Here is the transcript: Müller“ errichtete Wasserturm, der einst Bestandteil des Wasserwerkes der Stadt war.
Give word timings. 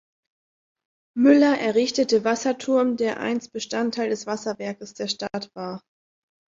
Müller“ 1.15 1.59
errichtete 1.59 2.23
Wasserturm, 2.23 2.97
der 2.97 3.19
einst 3.19 3.53
Bestandteil 3.53 4.09
des 4.09 4.25
Wasserwerkes 4.25 4.95
der 4.95 5.07
Stadt 5.07 5.51
war. 5.53 5.83